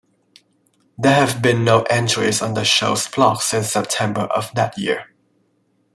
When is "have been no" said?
1.13-1.83